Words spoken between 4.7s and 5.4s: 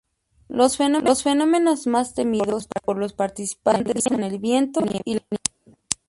y la nieve.